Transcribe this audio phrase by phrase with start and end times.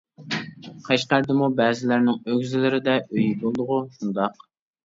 [0.87, 4.43] قەشقەردىمۇ بەزىلەرنىڭ ئۆگزىلىرىدە ئۆيى بولىدىغۇ، شۇنداق.